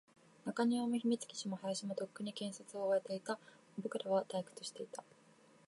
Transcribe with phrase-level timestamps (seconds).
[0.45, 3.37] 中庭も、秘密基地も、林も、とっくに探索を終えていた。
[3.77, 5.03] 僕らは退屈していた。